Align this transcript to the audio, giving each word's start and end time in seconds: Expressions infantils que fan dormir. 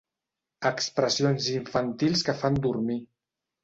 Expressions 0.69 1.51
infantils 1.59 2.29
que 2.31 2.39
fan 2.43 2.63
dormir. 2.69 3.03